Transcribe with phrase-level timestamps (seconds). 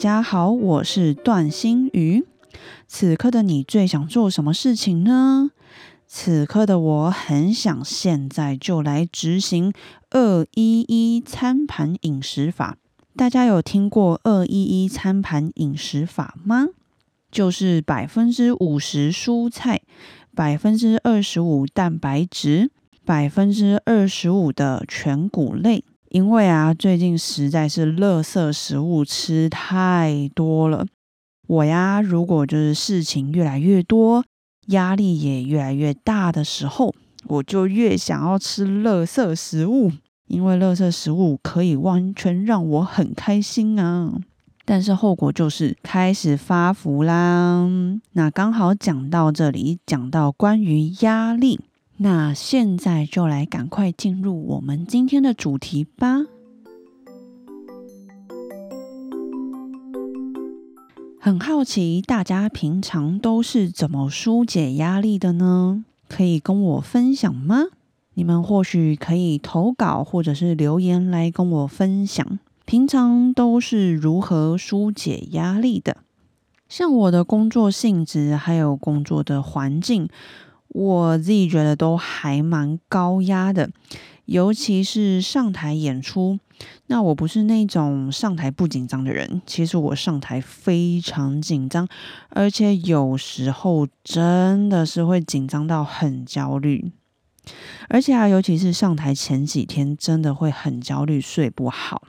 [0.00, 2.24] 大家好，我是段心瑜。
[2.88, 5.50] 此刻的你最想做什么事情呢？
[6.06, 9.74] 此刻的我很想现在就来执行
[10.08, 12.78] 二一一餐盘饮食法。
[13.14, 16.68] 大家有听过二一一餐盘饮食法吗？
[17.30, 19.82] 就是百分之五十蔬菜，
[20.34, 22.70] 百分之二十五蛋白质，
[23.04, 25.84] 百分之二十五的全谷类。
[26.10, 30.84] 因为啊，最近实在是垃圾食物吃太多了。
[31.46, 34.24] 我呀，如果就是事情越来越多，
[34.66, 36.92] 压力也越来越大的时候，
[37.28, 39.92] 我就越想要吃垃圾食物，
[40.26, 44.12] 因为垃圾食物可以完全让我很开心啊。
[44.64, 47.68] 但是后果就是开始发福啦。
[48.14, 51.60] 那刚好讲到这里，讲到关于压力。
[52.02, 56.24] 那现在就来赶快进入我们今天的主题吧。
[61.20, 65.84] 很好奇大家平常都是怎么疏解压力的呢？
[66.08, 67.64] 可以跟我分享吗？
[68.14, 75.98] 你们或许可以投稿或者是留言来跟我分享，平常都是如何疏解压力的？
[76.66, 80.08] 像我的工作性质还有工作的环境。
[80.70, 83.70] 我自己觉得都还蛮高压的，
[84.24, 86.38] 尤其是上台演出。
[86.88, 91.88] 那我不是那种上台不紧张的人，其实我上台非常紧张，
[92.28, 96.92] 而且有时候真的是会紧张到很焦虑。
[97.88, 102.02] 而且啊，尤其是上台前几天，真的会很焦虑，睡不好。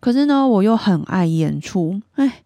[0.00, 2.42] 可是呢，我又很爱演出，哎，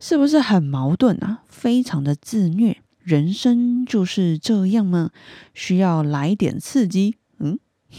[0.00, 1.42] 是不是很矛盾啊？
[1.48, 2.78] 非常的自虐。
[3.02, 5.10] 人生就是这样吗？
[5.54, 7.58] 需要来点刺激，嗯。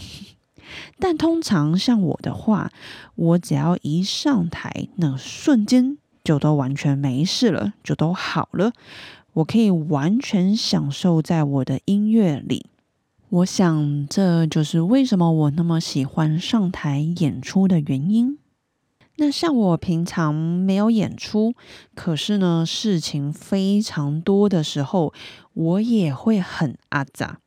[0.98, 2.72] 但通常像我的话，
[3.14, 8.72] 我只要一上台，那瞬间就都完全没事了，就都好了。
[9.34, 12.66] 我可以完全享受在我的音乐里。
[13.28, 18.38] 我想这就是为什么我那么喜欢上台演出的原因。
[19.16, 21.54] 那像我平常没有演出，
[21.94, 25.12] 可是呢事情非常多的时候，
[25.52, 27.38] 我也会很阿杂，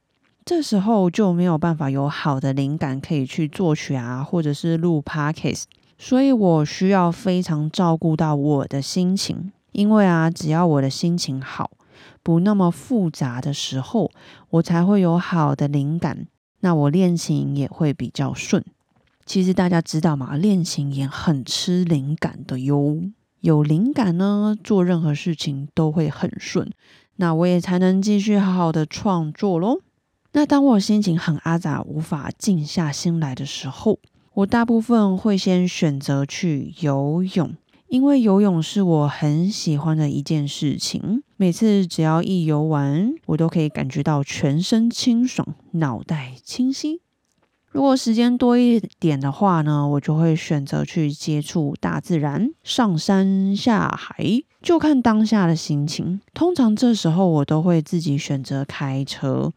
[0.46, 5.64] 这时候就没有办法有好的灵感可以去作曲啊，或者是录 podcast，
[5.98, 11.72] 所以我需要非常照顾到我的心情，因为啊，只要我的心情好，
[12.24, 14.10] 不那么复杂的时候，
[14.52, 16.28] 我才会有好的灵感，
[16.62, 18.64] 那我练琴也会比较顺。
[19.28, 20.38] 其实大家知道吗？
[20.38, 23.02] 练琴也很吃灵感的哟。
[23.42, 26.72] 有灵感呢，做任何事情都会很顺。
[27.18, 29.82] 那我也才能继续好好的创作喽。
[30.32, 34.00] 那当我心情很阿杂，无法静下心来的时候，
[34.34, 37.54] 我大部分会先选择去游泳，
[37.90, 41.22] 因为游泳是我很喜欢的一件事情。
[41.36, 47.02] 每次只要一游完，我都可以感觉到全身清爽，脑袋清晰。
[47.72, 54.16] 如果时间多一点的话呢，我就会选择去接触大自然，上山下海，
[54.62, 56.20] 就看当下的心情。
[56.34, 59.54] 通常这时候我都会自己选择开车，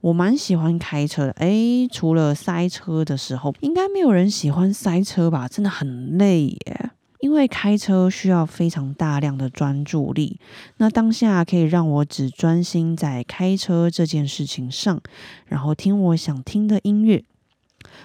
[0.00, 1.32] 我蛮喜欢开车的。
[1.32, 5.46] 诶，除了塞车的时候，应该没有人喜欢塞车吧？
[5.46, 6.90] 真的很累耶，
[7.20, 10.40] 因为开车需要非常大量的专注力。
[10.78, 15.00] 那当下可以让我只专心在开车这件事情上，
[15.46, 17.22] 然后听我想听的音乐。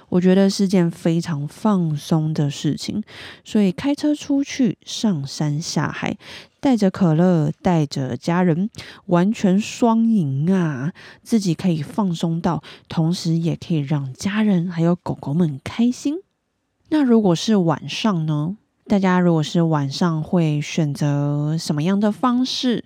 [0.09, 3.03] 我觉得是件非常放松的事情，
[3.43, 6.17] 所以开车出去上山下海，
[6.59, 8.69] 带着可乐，带着家人，
[9.07, 10.93] 完全双赢啊！
[11.23, 16.15] 自己可以放松到，同时也可以让家人还有狗狗们开心。
[16.89, 18.57] 那如果是晚上呢？
[18.87, 22.85] 大家如果是晚上会选择什么样的方式？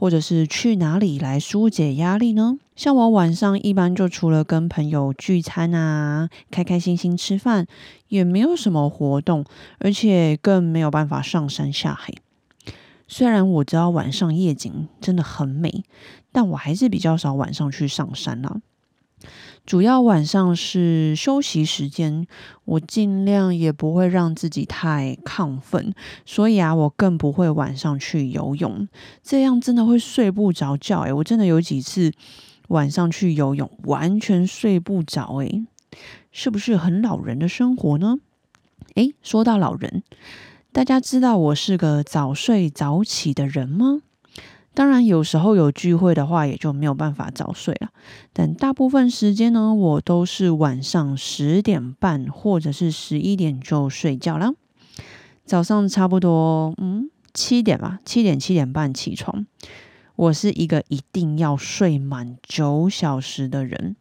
[0.00, 2.56] 或者是去哪里来疏解压力呢？
[2.74, 7.66] 像我晚上一般就除了跟朋友聚餐啊，开开心心吃饭，
[8.08, 9.44] 也没有什么活动，
[9.78, 12.14] 而且更没有办法上山下海。
[13.06, 15.84] 虽然我知道晚上夜景真的很美，
[16.32, 18.62] 但我还是比较少晚上去上山了。
[19.70, 22.26] 主要晚上是休息时间，
[22.64, 25.94] 我尽量也不会让自己太亢奋，
[26.26, 28.88] 所以啊，我更不会晚上去游泳，
[29.22, 31.02] 这样真的会睡不着觉。
[31.02, 32.10] 诶，我真的有几次
[32.66, 35.36] 晚上去游泳，完全睡不着。
[35.36, 35.64] 诶，
[36.32, 38.16] 是不是很老人的生活呢？
[38.96, 40.02] 诶，说到老人，
[40.72, 44.02] 大家知道我是个早睡早起的人吗？
[44.72, 47.90] 当然，有时候有聚会的话，也就没有办法早睡了。
[48.32, 54.52] 但大部分时间呢，我都是晚上十点半或者是十一点就睡觉了。
[55.44, 59.44] 早上差不多嗯七点吧，七点七点半起床。
[60.14, 63.96] 我是一个一定要睡满九小时的人。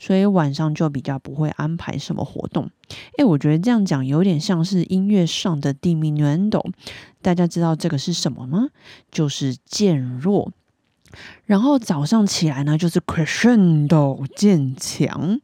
[0.00, 2.70] 所以晚上就比较不会安排什么活动。
[3.18, 6.72] 诶，我觉得这样讲有点像是音乐上的 diminuendo。
[7.20, 8.68] 大家知道这个是什么吗？
[9.12, 10.52] 就是渐弱。
[11.44, 15.38] 然后早上起来呢，就是 crescendo 渐强。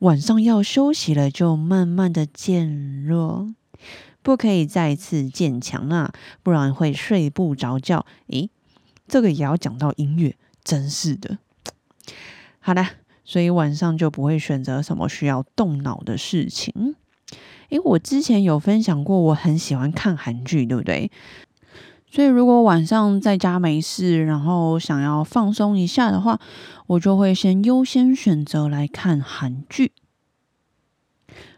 [0.00, 3.54] 晚上要休息了，就慢慢的渐弱。
[4.22, 6.12] 不可以再次渐强啊，
[6.42, 8.04] 不然会睡不着觉。
[8.26, 8.50] 诶，
[9.06, 11.38] 这个也要讲到音乐，真是的。
[12.58, 12.99] 好的。
[13.30, 16.96] 所以晚上就不会选择什么需要动脑的事情。
[17.68, 21.12] 诶，我之前有分享过，我很喜欢看韩剧，对不对？
[22.10, 26.40] 所以如果晚上在家没事，然后想要放松一下的话，
[26.88, 29.92] 我就会先优先选择来看韩剧。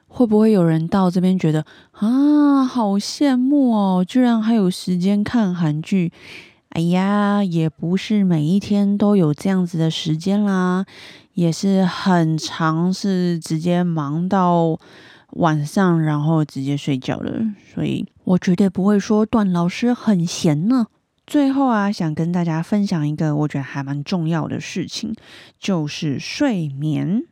[0.09, 6.13] 会不会有人到这边觉得啊，好羡慕哦，居然还有时间看韩剧？
[6.69, 10.85] 哎呀，也不是每一天都有这样子的时间啦。
[11.35, 14.79] 也是很长，是直接忙到
[15.31, 17.43] 晚上，然后直接睡觉的，
[17.75, 20.87] 所以我绝对不会说段老师很闲呢。
[21.27, 25.15] 最后啊，想跟大家分享一个我觉得还蛮重要的事情，
[25.59, 27.23] 就是睡眠。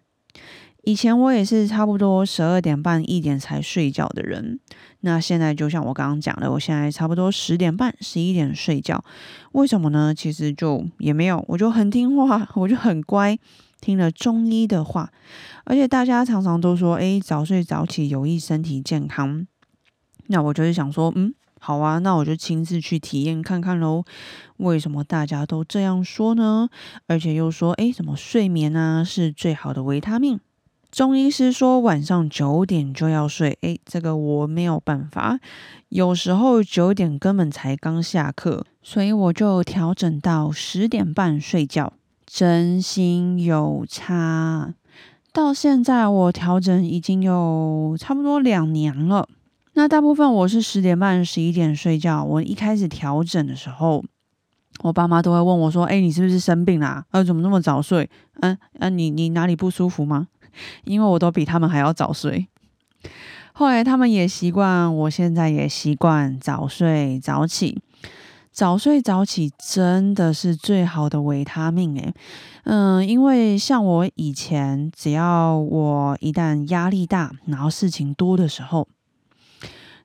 [0.84, 4.58] 以前我也是差不多十二点半一点才睡觉的人，
[5.00, 9.04] 那现在就像我刚刚讲的，我现在差不多十点半十一点睡觉。
[9.52, 10.14] 为什么呢？
[10.14, 13.38] 其实就也没有，我就很听话，我就很乖。
[13.80, 15.10] 听了中医的话，
[15.64, 19.46] 而且大家常常都说，哎，早睡早起有益身体健康。
[20.26, 24.04] 那我就是想说，嗯，好啊，那我就亲自去体验看看喽。
[24.58, 26.68] 为什么大家都这样说呢？
[27.06, 30.38] 而且又说，哎，什么睡眠啊是最好的维他命？
[30.90, 35.38] 中医师说晚上九点就要睡，哎，这个我没有办法，
[35.88, 41.92] 有时候九点根本才刚下课，所以我就调整到十点半睡觉。
[42.32, 44.72] 真心有差，
[45.32, 49.28] 到现在我调整已经有差不多两年了。
[49.74, 52.22] 那大部分我是十点半、十一点睡觉。
[52.22, 54.04] 我一开始调整的时候，
[54.84, 57.04] 我爸妈都会问我说：“哎，你是不是生病啦？
[57.10, 58.08] 呃，怎么那么早睡？
[58.40, 60.28] 嗯嗯，你你哪里不舒服吗？”
[60.84, 62.46] 因为我都比他们还要早睡。
[63.52, 67.82] 后来他们也习惯，我现在也习惯早睡早起。
[68.52, 72.12] 早睡早起真的是最好的维他命诶。
[72.64, 78.88] 嗯，因为像我以前，只要我一旦压力大，然后事情多的时候，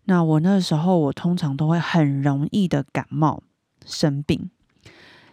[0.06, 3.42] 那我那时候我通常都会很容易的感冒
[3.86, 4.50] 生病。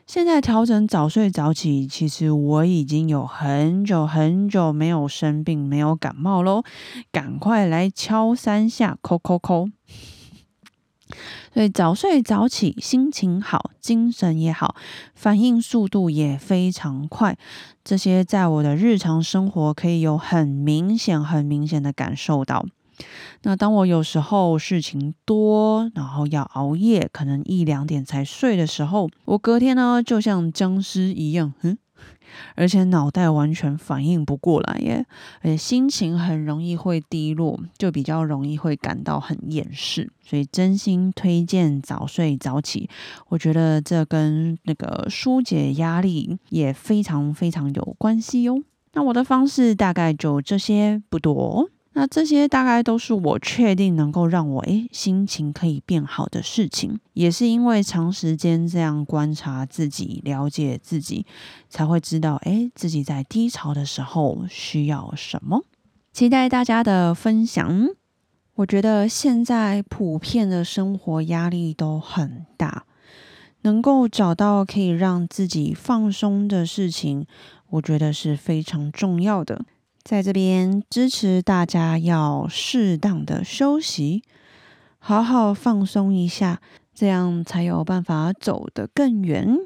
[0.04, 6.64] 现在调整早睡早起，其实我已经有很久很久没有生病、没有感冒喽。
[7.12, 9.68] 赶快来敲三下，扣扣扣。
[11.52, 14.74] 所以早睡早起，心情好，精神也好，
[15.14, 17.36] 反应速度也非常快。
[17.84, 22.64] 这些在我的日常生活可以有很明显、很明显的感受到。
[23.42, 31.76] 那当我有时候事情多，然后要熬夜，可能一两点才睡的时候，我隔天呢就像僵尸一样，嗯。
[32.54, 35.06] 而且脑袋完全反应不过来耶，
[35.40, 40.10] 而且心情很容易会低落，就比较容易会感到很厌世。
[40.24, 42.88] 所以真心推荐早睡早起，
[43.28, 48.62] 我觉得这跟那个疏解压力也非常非常有关系哟。
[48.94, 51.68] 那我的方式大概就这些，不多。
[51.94, 61.26] 那这些大概都是我确定能够让我诶心情可以变好的事情，也是因为长时间这样观察自己、了解自己，
[61.68, 65.64] 才会知道诶自己在低潮的时候需要什么。
[66.12, 67.88] 期待大家的分享。
[68.56, 72.84] 我觉得现在普遍的生活压力都很大，
[73.62, 77.26] 能够找到可以让自己放松的事情，
[77.70, 79.64] 我觉得是非常重要的。
[80.04, 84.22] 在这边支持大家要适当的休息，
[84.98, 86.60] 好好放松一下，
[86.92, 89.56] 这样才有办法走得更远，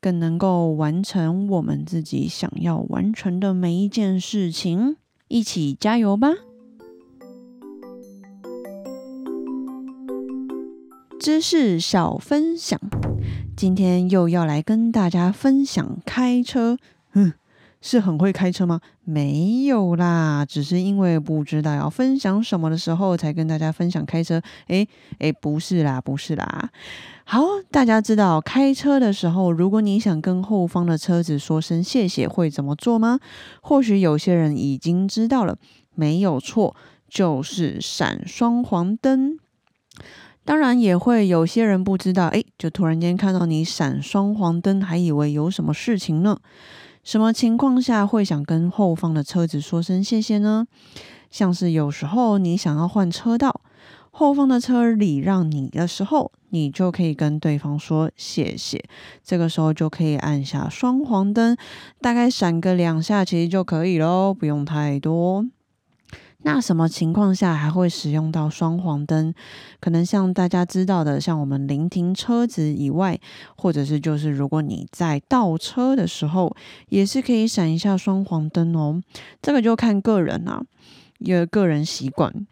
[0.00, 4.96] 更能够完成我们自己想要完成的每一件事情。
[5.26, 6.28] 一起加油吧！
[11.18, 12.78] 知识小分享，
[13.56, 16.78] 今天又要来跟大家分享开车。
[17.14, 17.32] 嗯。
[17.86, 18.80] 是很会开车吗？
[19.04, 24.40] 没有啦，只是因为不知道要分享什么的时候，才跟大家分享开车。
[24.68, 24.88] 诶
[25.18, 26.70] 诶，不是啦，不是啦。
[27.24, 33.20] 好，大家知道开车的时候，如果你想跟后方的车子说声谢谢，会怎么做吗？
[33.60, 35.58] 或许有些人已经知道了，
[35.94, 36.74] 没有错，
[37.06, 39.38] 就是闪双黄灯。
[40.46, 46.38] 当然，也会有些人不知道，诶，就突然间看到你闪双黄灯，还以为有什么事情呢。
[47.04, 50.66] 什么情况下会想跟后方的车子说声谢谢呢？
[51.30, 53.60] 像是有时候你想要换车道，
[54.10, 58.82] 后方的车礼让你的时候，你就可以跟对方说谢谢。
[59.22, 61.54] 这个时候就可以按下双黄灯，
[62.00, 65.44] 大概闪个两下其实就可以喽，不用太多。
[66.46, 69.32] 那什么情况下还会使用到双黄灯？
[69.80, 73.18] 可能像大家知道的，像我们临停车子以外，
[73.56, 76.54] 或者是就是如果你在倒车的时候，
[76.90, 79.02] 也是可以闪一下双黄灯哦。
[79.40, 80.62] 这个就看个人啊，
[81.18, 82.46] 因为个人习惯。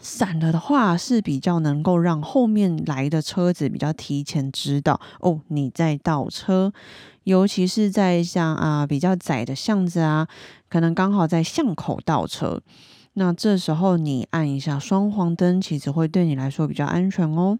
[0.00, 6.72] 闪了的话是比较能够让后面来的车子比较提前知道哦你在倒车，
[7.24, 10.28] 尤其是在像啊比较窄的巷子啊，
[10.68, 12.60] 可能刚好在巷口倒车。
[13.14, 17.58] 那这时候你按一下双黄灯，其实会对你来说比较安全哦。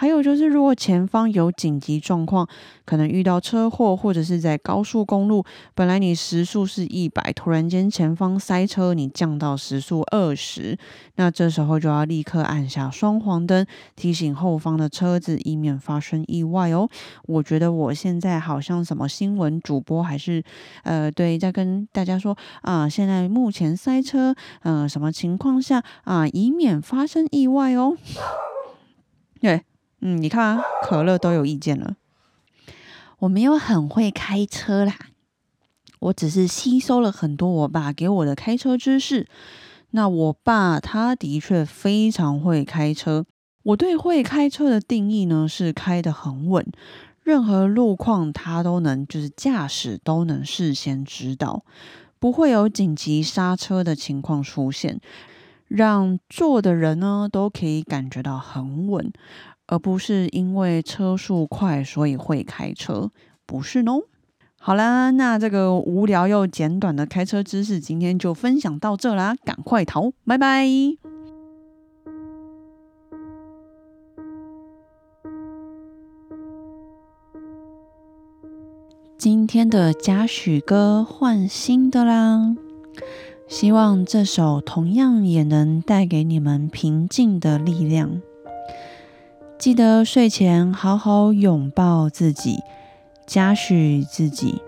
[0.00, 2.48] 还有就是，如果前方有紧急状况，
[2.86, 10.78] 可能遇到车祸，或者是在高速公路，本来你时速是一百，突然间前方塞车，你降到时速二十，
[11.16, 16.88] 那这时候就要立刻按下双黄灯，提醒后方的车子，以免发生意外哦。
[17.26, 20.42] 我觉得我现在好像什么新闻主播，还是
[20.84, 27.98] 呃，对，在跟大家说啊，现在目前塞车，嗯，什么情况下啊，以免发生意外哦。
[29.42, 29.64] 对。
[30.00, 31.96] 嗯，你看啊，可乐都有意见了。
[33.20, 34.94] 我没有很会开车啦，
[35.98, 39.26] 我只是吸收了很多我爸给我的开车知识。
[39.90, 43.26] 那我爸他的确非常会开车。
[43.62, 46.64] 我对会开车的定义呢，是开得很稳，
[47.22, 51.62] 任何路况他都能，就是驾驶都能事先知道，
[52.18, 54.98] 不会有紧急刹车的情况出现，
[55.68, 59.12] 让坐的人呢都可以感觉到很稳。
[59.70, 63.08] 而不是因为车速快所以会开车，
[63.46, 64.02] 不是喏。
[64.58, 70.66] 好啦，那这个无聊又简短的开车知识，今天就分享到这啦，赶快逃，拜拜。
[79.16, 82.56] 今天的嘉许歌换新的啦，
[83.46, 88.20] 希望这首同样也能带给你们平静的力量。
[89.60, 92.60] 记得睡前好好拥抱自己，
[93.26, 94.62] 嘉许自己。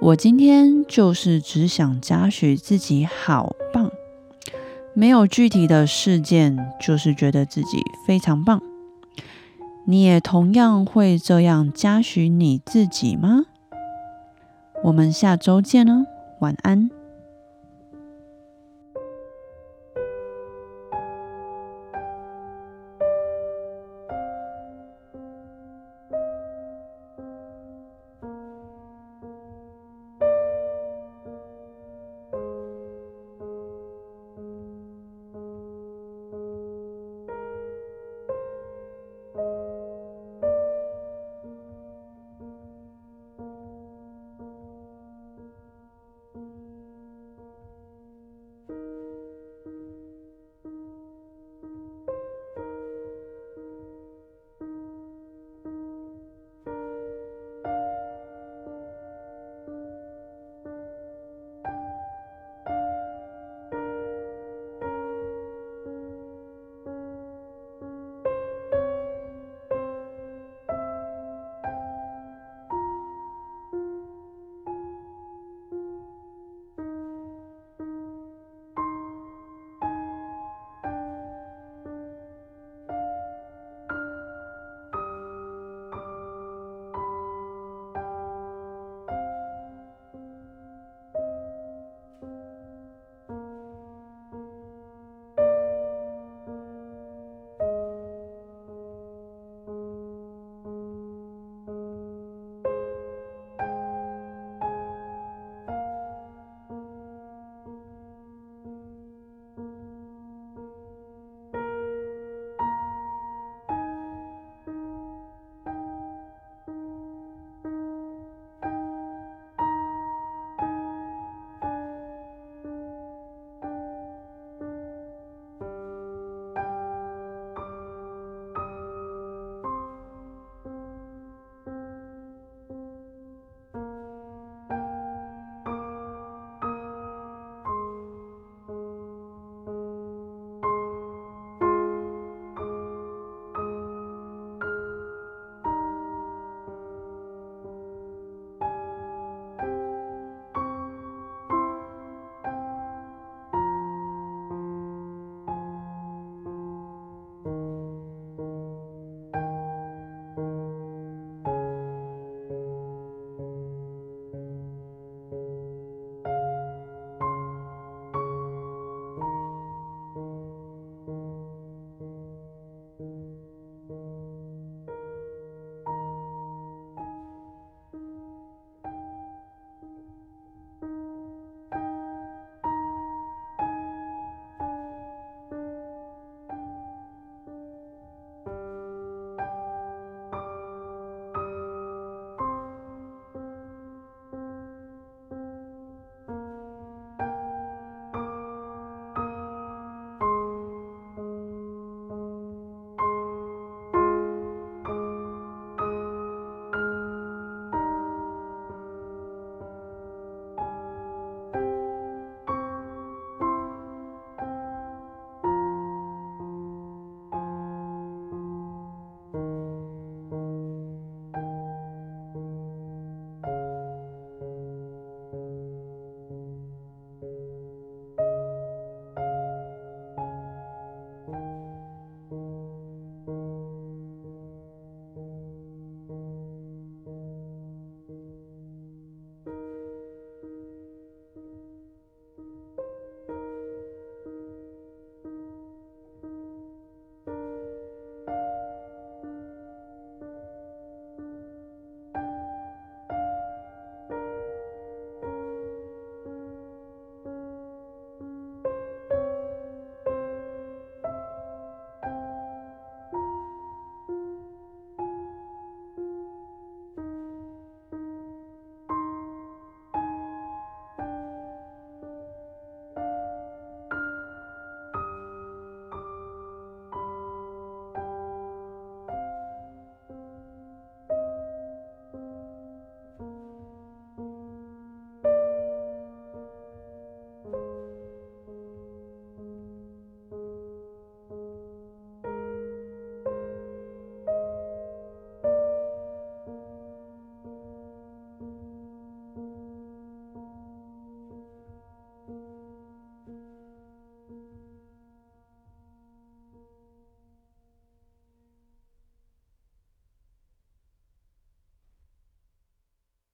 [0.00, 3.90] 我今天就是只想嘉许自己好棒，
[4.94, 8.62] 没有具体的事件，就是觉得自己非常棒。
[9.84, 13.44] 你也同样会这样嘉许你自己吗？
[14.82, 16.06] 我们下周见哦，
[16.40, 16.88] 晚安。